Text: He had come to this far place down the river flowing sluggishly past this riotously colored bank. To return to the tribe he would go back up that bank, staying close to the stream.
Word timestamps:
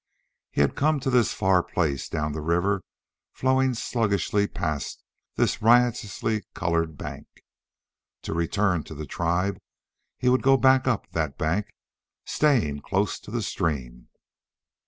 He 0.49 0.61
had 0.61 0.75
come 0.75 0.99
to 1.01 1.11
this 1.11 1.31
far 1.31 1.61
place 1.61 2.09
down 2.09 2.31
the 2.31 2.41
river 2.41 2.81
flowing 3.33 3.75
sluggishly 3.75 4.47
past 4.47 5.03
this 5.35 5.61
riotously 5.61 6.41
colored 6.55 6.97
bank. 6.97 7.27
To 8.23 8.33
return 8.33 8.81
to 8.85 8.95
the 8.95 9.05
tribe 9.05 9.59
he 10.17 10.27
would 10.27 10.41
go 10.41 10.57
back 10.57 10.87
up 10.87 11.11
that 11.11 11.37
bank, 11.37 11.67
staying 12.25 12.79
close 12.81 13.19
to 13.19 13.29
the 13.29 13.43
stream. 13.43 14.07